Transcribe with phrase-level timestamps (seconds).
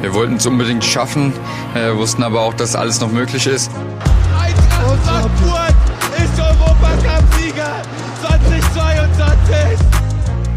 [0.00, 1.32] Wir wollten es unbedingt schaffen,
[1.74, 3.70] äh, wussten aber auch, dass alles noch möglich ist.
[4.38, 5.74] Eintracht Frankfurt
[6.16, 7.82] ist Europacup-Sieger
[8.22, 9.86] 2022.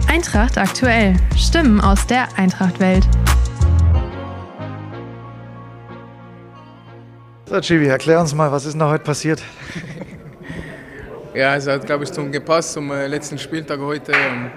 [0.08, 1.18] Eintracht aktuell.
[1.36, 3.06] Stimmen aus der Eintracht-Welt.
[7.50, 9.42] So, Chibi, erklär uns mal, was ist denn da heute passiert?
[11.36, 14.12] Ja, es hat, glaube ich, zum gepasst zum äh, letzten Spieltag heute.
[14.12, 14.52] Ähm,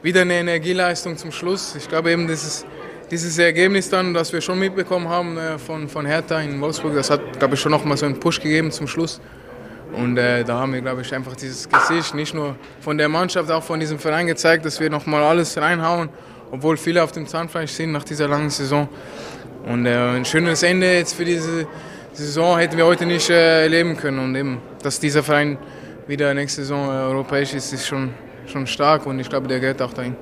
[0.00, 1.74] wieder eine Energieleistung zum Schluss.
[1.74, 2.64] Ich glaube eben, dieses,
[3.10, 7.10] dieses Ergebnis dann, das wir schon mitbekommen haben äh, von, von Hertha in Wolfsburg, das
[7.10, 9.20] hat, glaube ich, schon noch mal so einen Push gegeben zum Schluss.
[9.92, 13.50] Und äh, da haben wir, glaube ich, einfach dieses Gesicht, nicht nur von der Mannschaft,
[13.50, 16.10] auch von diesem Verein gezeigt, dass wir noch mal alles reinhauen,
[16.50, 18.88] obwohl viele auf dem Zahnfleisch sind nach dieser langen Saison.
[19.66, 21.66] Und äh, ein schönes Ende jetzt für diese
[22.12, 24.18] Saison hätten wir heute nicht äh, erleben können.
[24.18, 25.56] Und eben, dass dieser Verein
[26.06, 28.12] wieder nächste Saison europäisch ist, ist schon,
[28.46, 30.16] schon stark und ich glaube, der gehört auch dahin.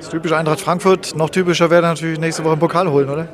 [0.00, 1.14] Das ist typisch Eintracht Frankfurt.
[1.14, 3.28] Noch typischer wäre natürlich nächste Woche einen Pokal holen, oder?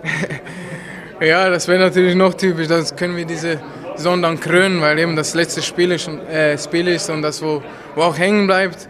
[1.21, 2.67] ja, das wäre natürlich noch typisch.
[2.67, 3.61] Das können wir diese
[3.95, 7.63] Saison dann krönen, weil eben das letzte Spiel ist, äh, Spiel ist und das, wo,
[7.95, 8.89] wo auch hängen bleibt.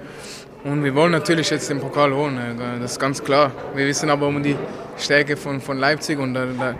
[0.65, 3.53] Und wir wollen natürlich jetzt den Pokal holen, äh, das ist ganz klar.
[3.75, 4.57] Wir wissen aber um die
[4.97, 6.75] Stärke von, von Leipzig und da, da,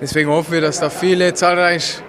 [0.00, 2.00] deswegen hoffen wir, dass da viele zahlreich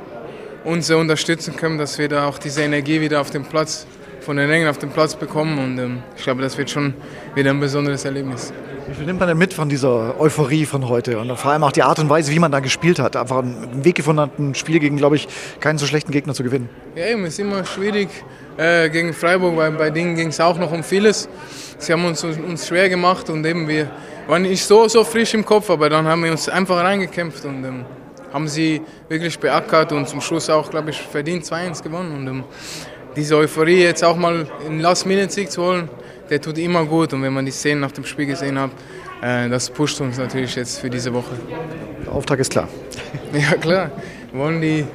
[0.63, 3.85] uns unterstützen können, dass wir da auch diese Energie wieder auf dem Platz,
[4.23, 5.59] von den Rängen auf dem Platz bekommen.
[5.59, 6.93] Und ähm, ich glaube, das wird schon
[7.35, 8.53] wieder ein besonderes Erlebnis.
[8.87, 11.71] Wie viel nimmt man denn mit von dieser Euphorie von heute und vor allem auch
[11.71, 13.15] die Art und Weise, wie man da gespielt hat?
[13.15, 15.27] Einfach einen Weg gefunden hat, ein Spiel gegen, glaube ich,
[15.59, 16.69] keinen so schlechten Gegner zu gewinnen.
[16.95, 18.09] Ja, eben, ist immer schwierig
[18.57, 21.29] äh, gegen Freiburg, weil bei denen ging es auch noch um vieles.
[21.77, 23.89] Sie haben uns, uns schwer gemacht und eben wir
[24.27, 27.63] waren nicht so, so frisch im Kopf, aber dann haben wir uns einfach reingekämpft und
[27.63, 27.85] ähm,
[28.33, 32.15] haben sie wirklich beackert und zum Schluss auch, glaube ich, verdient 2-1 gewonnen.
[32.15, 32.43] Und ähm,
[33.15, 35.89] diese Euphorie jetzt auch mal in Last-Minute-Sieg zu holen,
[36.29, 37.13] der tut immer gut.
[37.13, 38.71] Und wenn man die Szenen nach dem Spiel gesehen hat,
[39.21, 41.35] äh, das pusht uns natürlich jetzt für diese Woche.
[42.05, 42.67] Der Auftrag ist klar.
[43.33, 43.91] Ja, klar.
[44.31, 44.85] Wir wollen die,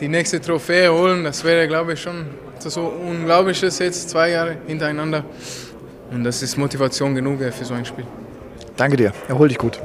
[0.00, 1.24] die nächste Trophäe holen.
[1.24, 2.26] Das wäre, glaube ich, schon
[2.58, 5.24] so Unglaubliches jetzt, zwei Jahre hintereinander.
[6.10, 8.06] Und das ist Motivation genug äh, für so ein Spiel.
[8.76, 9.12] Danke dir.
[9.28, 9.80] Erhol dich gut.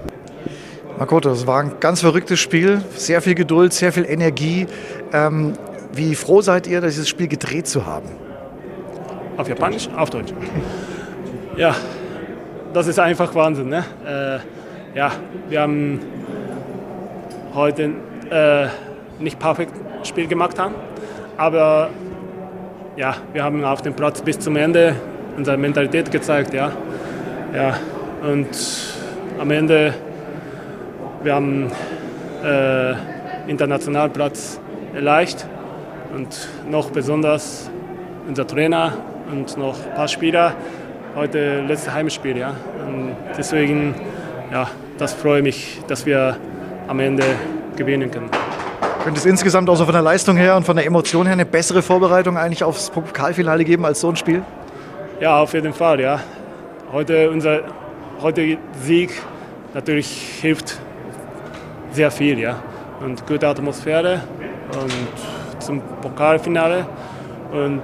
[0.97, 2.81] Makoto, das war ein ganz verrücktes Spiel.
[2.95, 4.65] Sehr viel Geduld, sehr viel Energie.
[5.11, 5.53] Ähm,
[5.93, 8.09] wie froh seid ihr, dieses Spiel gedreht zu haben?
[9.37, 9.89] Auf Japanisch?
[9.95, 10.33] Auf Deutsch.
[11.57, 11.75] Ja,
[12.73, 13.69] das ist einfach Wahnsinn.
[13.69, 13.83] Ne?
[14.05, 15.11] Äh, ja,
[15.49, 15.99] wir haben
[17.53, 17.91] heute
[18.29, 18.67] äh,
[19.19, 19.73] nicht perfekt
[20.03, 20.75] Spiel gemacht haben,
[21.37, 21.89] aber
[22.95, 24.95] ja, wir haben auf dem Platz bis zum Ende
[25.37, 26.53] unsere Mentalität gezeigt.
[26.53, 26.71] Ja,
[27.53, 27.77] ja
[28.21, 28.47] und
[29.39, 29.93] am Ende
[31.23, 31.71] wir haben
[32.43, 32.93] äh,
[33.47, 34.59] internationalen Platz
[34.93, 35.47] erreicht
[36.15, 37.69] und noch besonders
[38.27, 38.93] unser Trainer
[39.31, 40.53] und noch ein paar Spieler.
[41.13, 42.53] Heute letztes Heimspiel, ja.
[42.87, 43.93] Und deswegen,
[44.51, 44.67] ja,
[44.97, 46.37] das freut mich, dass wir
[46.87, 47.23] am Ende
[47.75, 48.29] gewinnen können.
[49.03, 51.45] Könnte es insgesamt auch so von der Leistung her und von der Emotion her eine
[51.45, 54.41] bessere Vorbereitung eigentlich aufs Pokalfinale geben als so ein Spiel?
[55.19, 56.19] Ja, auf jeden Fall, ja.
[56.91, 57.61] Heute unser
[58.21, 59.11] heutiger Sieg
[59.73, 60.79] natürlich hilft
[61.91, 62.55] sehr viel, ja.
[63.01, 64.21] Und gute Atmosphäre
[64.71, 65.34] und
[65.65, 66.85] zum Pokalfinale.
[67.51, 67.83] Und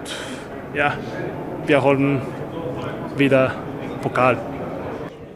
[0.73, 0.93] ja,
[1.65, 2.21] wir holen
[3.17, 3.51] wieder
[4.01, 4.37] Pokal.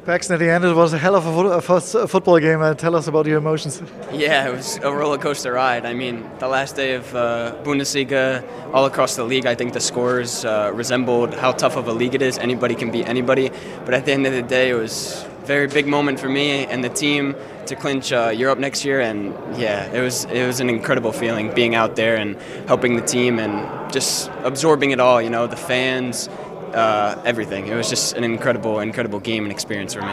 [0.06, 2.62] Paxton, at the end, it was a hell of a, football game.
[2.62, 3.82] Uh, tell us about your emotions.
[4.14, 5.84] Yeah, it was a roller coaster ride.
[5.84, 9.80] I mean, the last day of uh, Bundesliga, all across the league, I think the
[9.80, 12.38] scores uh, resembled how tough of a league it is.
[12.38, 13.50] Anybody can beat anybody.
[13.84, 16.66] But at the end of the day, it was a very big moment for me
[16.66, 17.36] and the team
[17.68, 19.00] to clinch uh, Europe next year.
[19.00, 22.36] And yeah, it was it was an incredible feeling being out there and
[22.68, 25.22] helping the team and just absorbing it all.
[25.22, 26.30] You know, the fans
[26.76, 27.68] uh, everything.
[27.68, 30.12] It was just an incredible, incredible game and experience for me.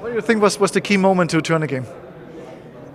[0.00, 1.86] What do you think was, was the key moment to turn the game?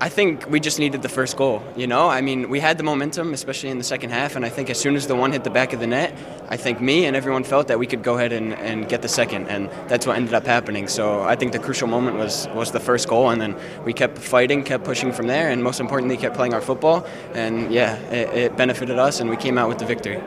[0.02, 1.62] I think we just needed the first goal.
[1.76, 4.50] You know, I mean, we had the momentum, especially in the second half, and I
[4.50, 6.18] think as soon as the one hit the back of the net,
[6.50, 9.08] I think me and everyone felt that we could go ahead and, and get the
[9.08, 10.88] second, and that's what ended up happening.
[10.88, 13.56] So I think the crucial moment was was the first goal, and then
[13.86, 17.06] we kept fighting, kept pushing from there, and most importantly, kept playing our football,
[17.36, 20.20] and yeah, it, it benefited us, and we came out with the victory.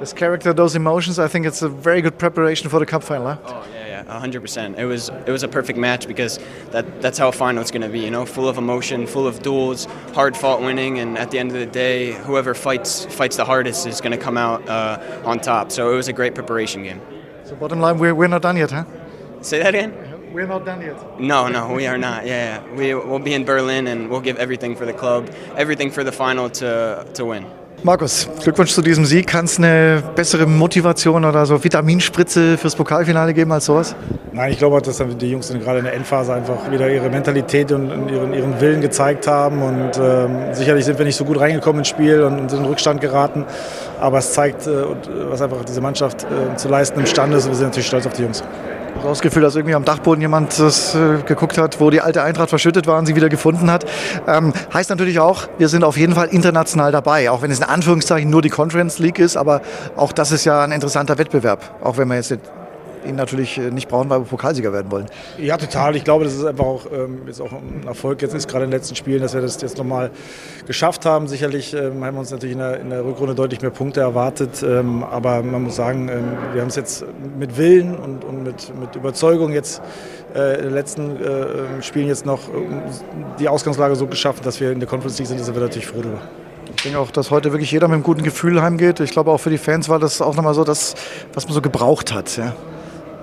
[0.00, 3.28] This character, those emotions, I think it's a very good preparation for the cup final.
[3.28, 3.38] Huh?
[3.46, 3.75] Oh yeah,
[4.06, 4.78] yeah, hundred percent.
[4.78, 6.38] It was it was a perfect match because
[6.70, 8.00] that that's how a final is going to be.
[8.00, 11.52] You know, full of emotion, full of duels, hard fought winning, and at the end
[11.52, 15.40] of the day, whoever fights fights the hardest is going to come out uh, on
[15.40, 15.72] top.
[15.72, 17.00] So it was a great preparation game.
[17.44, 18.84] So bottom line, we're we're not done yet, huh?
[19.40, 20.32] Say that again.
[20.32, 21.20] We're not done yet.
[21.20, 22.26] No, no, we are not.
[22.26, 22.74] Yeah, yeah.
[22.74, 26.12] we will be in Berlin, and we'll give everything for the club, everything for the
[26.12, 27.46] final to to win.
[27.82, 29.26] Markus, Glückwunsch zu diesem Sieg.
[29.26, 33.94] Kann es eine bessere Motivation oder so Vitaminspritze fürs Pokalfinale geben als sowas?
[34.32, 38.08] Nein, ich glaube, dass die Jungs gerade in der Endphase einfach wieder ihre Mentalität und
[38.10, 39.62] ihren, ihren Willen gezeigt haben.
[39.62, 43.00] Und ähm, sicherlich sind wir nicht so gut reingekommen ins Spiel und sind in Rückstand
[43.00, 43.44] geraten.
[44.00, 44.84] Aber es zeigt, äh,
[45.30, 47.44] was einfach diese Mannschaft äh, zu leisten imstande ist.
[47.44, 48.42] Und wir sind natürlich stolz auf die Jungs
[49.04, 52.22] auch das Gefühl, dass irgendwie am Dachboden jemand das äh, geguckt hat, wo die alte
[52.22, 53.84] Eintracht verschüttet war und sie wieder gefunden hat.
[54.26, 57.64] Ähm, heißt natürlich auch, wir sind auf jeden Fall international dabei, auch wenn es in
[57.64, 59.62] Anführungszeichen nur die Conference League ist, aber
[59.96, 62.34] auch das ist ja ein interessanter Wettbewerb, auch wenn man jetzt
[63.04, 65.06] ihn natürlich äh, nicht brauchen, weil wir Pokalsieger werden wollen.
[65.38, 65.96] Ja, total.
[65.96, 68.70] Ich glaube, das ist einfach auch, ähm, jetzt auch ein Erfolg jetzt ist, gerade in
[68.70, 70.10] den letzten Spielen, dass wir das jetzt nochmal
[70.66, 71.28] geschafft haben.
[71.28, 74.62] Sicherlich ähm, haben wir uns natürlich in der, in der, Rückrunde deutlich mehr Punkte erwartet,
[74.62, 77.04] ähm, aber man muss sagen, ähm, wir haben es jetzt
[77.38, 79.82] mit Willen und, und mit, mit, Überzeugung jetzt
[80.34, 82.52] äh, in den letzten äh, Spielen jetzt noch äh,
[83.38, 85.86] die Ausgangslage so geschaffen, dass wir in der Conference League sind, da sind wir natürlich
[85.86, 86.20] froh drüber.
[86.76, 89.00] Ich denke auch, dass heute wirklich jeder mit einem guten Gefühl heimgeht.
[89.00, 90.94] Ich glaube auch für die Fans war das auch nochmal so das,
[91.32, 92.36] was man so gebraucht hat.
[92.36, 92.54] Ja.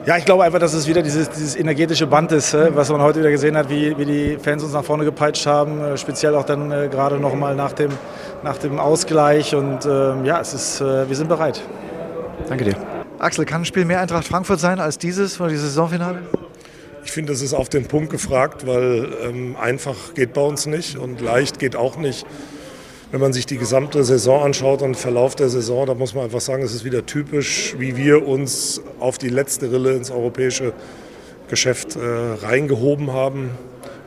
[0.06, 3.20] Ja, ich glaube einfach, dass es wieder dieses, dieses energetische Band ist, was man heute
[3.20, 6.44] wieder gesehen hat, wie, wie die Fans uns nach vorne gepeitscht haben, äh, speziell auch
[6.44, 7.90] dann äh, gerade noch mal nach dem,
[8.44, 9.56] nach dem Ausgleich.
[9.56, 11.62] Und ähm, ja, es ist, äh, wir sind bereit.
[12.50, 12.76] Danke dir.
[13.18, 16.24] Axel, kann ein Spiel mehr Eintracht Frankfurt sein als dieses, dieses Saisonfinale?
[17.06, 20.98] Ich finde, das ist auf den Punkt gefragt, weil ähm, einfach geht bei uns nicht
[20.98, 22.26] und leicht geht auch nicht
[23.14, 26.24] wenn man sich die gesamte Saison anschaut und den Verlauf der Saison, da muss man
[26.24, 30.74] einfach sagen, es ist wieder typisch, wie wir uns auf die letzte Rille ins europäische
[31.48, 32.00] Geschäft äh,
[32.44, 33.52] reingehoben haben.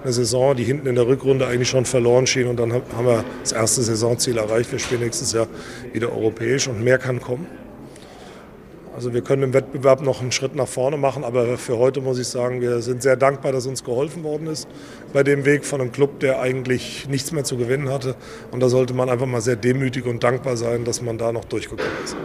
[0.02, 3.24] Eine Saison, die hinten in der Rückrunde eigentlich schon verloren schien und dann haben wir
[3.42, 4.72] das erste Saisonziel erreicht.
[4.72, 5.46] Wir spielen nächstes Jahr
[5.92, 7.46] wieder europäisch und mehr kann kommen.
[8.96, 12.18] Also wir können im Wettbewerb noch einen Schritt nach vorne machen, aber für heute muss
[12.18, 14.66] ich sagen, wir sind sehr dankbar, dass uns geholfen worden ist
[15.12, 18.16] bei dem Weg von einem Club, der eigentlich nichts mehr zu gewinnen hatte.
[18.52, 21.44] Und da sollte man einfach mal sehr demütig und dankbar sein, dass man da noch
[21.44, 22.16] durchgekommen ist.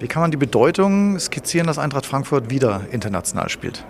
[0.00, 3.82] Wie kann man die Bedeutung skizzieren, dass Eintracht Frankfurt wieder international spielt?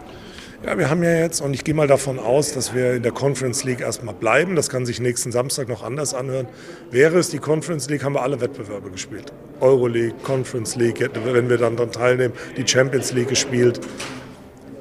[0.65, 3.11] Ja, wir haben ja jetzt, und ich gehe mal davon aus, dass wir in der
[3.11, 4.55] Conference League erstmal bleiben.
[4.55, 6.47] Das kann sich nächsten Samstag noch anders anhören.
[6.93, 9.33] Wäre es die Conference League, haben wir alle Wettbewerbe gespielt.
[9.61, 13.81] Euroleague, Conference League, wenn wir dann daran teilnehmen, die Champions League gespielt.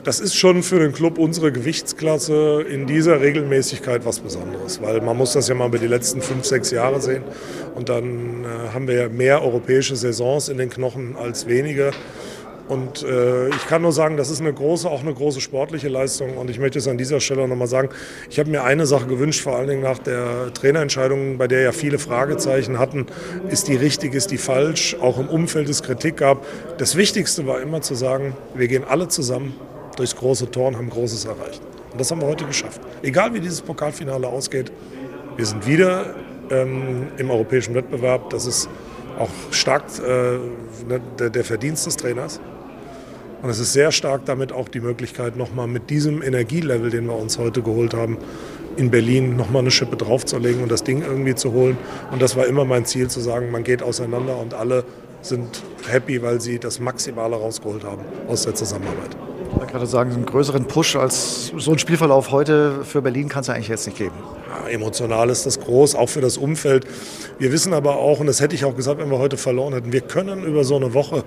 [0.03, 5.17] Das ist schon für den Club unsere Gewichtsklasse in dieser Regelmäßigkeit was Besonderes, weil man
[5.17, 7.23] muss das ja mal über die letzten fünf, sechs Jahre sehen.
[7.73, 11.91] Und dann äh, haben wir ja mehr europäische Saisons in den Knochen als weniger.
[12.71, 16.37] Und äh, ich kann nur sagen, das ist eine große, auch eine große sportliche Leistung.
[16.37, 17.89] Und ich möchte es an dieser Stelle nochmal sagen,
[18.29, 21.73] ich habe mir eine Sache gewünscht, vor allen Dingen nach der Trainerentscheidung, bei der ja
[21.73, 23.07] viele Fragezeichen hatten,
[23.49, 26.45] ist die richtig, ist die falsch, auch im Umfeld es Kritik gab.
[26.77, 29.53] Das Wichtigste war immer zu sagen, wir gehen alle zusammen
[29.97, 31.61] durchs große Tor und haben Großes erreicht.
[31.91, 32.79] Und das haben wir heute geschafft.
[33.03, 34.71] Egal wie dieses Pokalfinale ausgeht,
[35.35, 36.15] wir sind wieder
[36.49, 38.29] ähm, im europäischen Wettbewerb.
[38.29, 38.69] Das ist
[39.19, 40.37] auch stark äh,
[40.87, 42.39] ne, der, der Verdienst des Trainers.
[43.41, 47.15] Und es ist sehr stark damit auch die Möglichkeit, nochmal mit diesem Energielevel, den wir
[47.15, 48.17] uns heute geholt haben,
[48.77, 51.77] in Berlin nochmal eine Schippe draufzulegen und das Ding irgendwie zu holen.
[52.11, 54.83] Und das war immer mein Ziel, zu sagen, man geht auseinander und alle
[55.21, 59.17] sind happy, weil sie das Maximale rausgeholt haben aus der Zusammenarbeit.
[59.49, 63.41] Ich wollte gerade sagen, einen größeren Push als so ein Spielverlauf heute für Berlin kann
[63.41, 64.15] es eigentlich jetzt nicht geben.
[64.49, 66.85] Ja, emotional ist das groß, auch für das Umfeld.
[67.37, 69.91] Wir wissen aber auch, und das hätte ich auch gesagt, wenn wir heute verloren hätten,
[69.91, 71.23] wir können über so eine Woche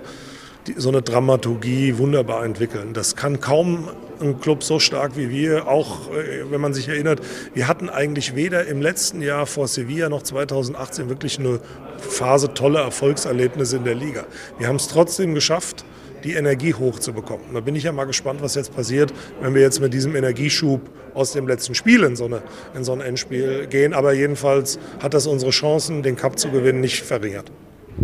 [0.77, 2.93] so eine Dramaturgie wunderbar entwickeln.
[2.93, 3.89] Das kann kaum
[4.21, 7.21] ein Club so stark wie wir, auch äh, wenn man sich erinnert,
[7.53, 11.59] wir hatten eigentlich weder im letzten Jahr vor Sevilla noch 2018 wirklich eine
[11.97, 14.25] Phase tolle Erfolgserlebnisse in der Liga.
[14.57, 15.85] Wir haben es trotzdem geschafft,
[16.23, 17.53] die Energie hochzubekommen.
[17.53, 20.81] Da bin ich ja mal gespannt, was jetzt passiert, wenn wir jetzt mit diesem Energieschub
[21.13, 22.41] aus dem letzten Spiel in so, eine,
[22.73, 23.93] in so ein Endspiel gehen.
[23.93, 27.51] Aber jedenfalls hat das unsere Chancen, den Cup zu gewinnen, nicht verringert.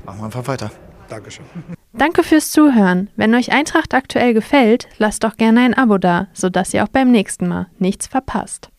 [0.05, 0.71] Machen wir einfach weiter.
[1.09, 1.45] Dankeschön.
[1.93, 3.09] Danke fürs Zuhören.
[3.15, 7.11] Wenn euch Eintracht aktuell gefällt, lasst doch gerne ein Abo da, sodass ihr auch beim
[7.11, 8.69] nächsten Mal nichts verpasst.